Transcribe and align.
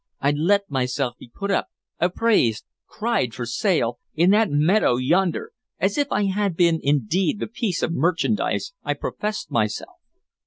I 0.19 0.31
let 0.31 0.67
myself 0.71 1.15
be 1.19 1.29
put 1.31 1.51
up, 1.51 1.67
appraised, 1.99 2.65
cried 2.87 3.35
for 3.35 3.45
sale, 3.45 3.99
in 4.15 4.31
that 4.31 4.49
meadow 4.49 4.95
yonder, 4.95 5.51
as 5.79 5.95
if 5.95 6.11
I 6.11 6.23
had 6.23 6.57
been 6.57 6.79
indeed 6.81 7.39
the 7.39 7.45
piece 7.45 7.83
of 7.83 7.93
merchandise 7.93 8.73
I 8.83 8.95
professed 8.95 9.51
myself. 9.51 9.97